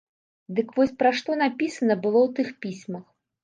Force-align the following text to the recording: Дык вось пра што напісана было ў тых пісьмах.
Дык 0.59 0.71
вось 0.77 0.93
пра 1.03 1.11
што 1.21 1.37
напісана 1.43 2.01
было 2.03 2.19
ў 2.25 2.29
тых 2.41 2.53
пісьмах. 2.67 3.09